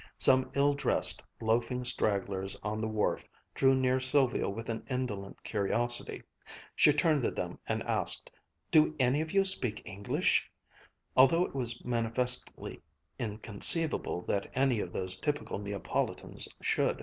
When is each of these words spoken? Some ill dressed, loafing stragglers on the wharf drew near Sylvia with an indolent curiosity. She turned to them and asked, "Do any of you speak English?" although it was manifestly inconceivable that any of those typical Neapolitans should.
Some 0.17 0.49
ill 0.55 0.73
dressed, 0.73 1.21
loafing 1.39 1.85
stragglers 1.85 2.57
on 2.63 2.81
the 2.81 2.87
wharf 2.87 3.23
drew 3.53 3.75
near 3.75 3.99
Sylvia 3.99 4.49
with 4.49 4.67
an 4.67 4.83
indolent 4.89 5.43
curiosity. 5.43 6.23
She 6.75 6.91
turned 6.91 7.21
to 7.21 7.29
them 7.29 7.59
and 7.67 7.83
asked, 7.83 8.31
"Do 8.71 8.95
any 8.99 9.21
of 9.21 9.31
you 9.31 9.45
speak 9.45 9.83
English?" 9.85 10.49
although 11.15 11.45
it 11.45 11.53
was 11.53 11.85
manifestly 11.85 12.81
inconceivable 13.19 14.23
that 14.23 14.49
any 14.55 14.79
of 14.79 14.91
those 14.91 15.19
typical 15.19 15.59
Neapolitans 15.59 16.47
should. 16.63 16.99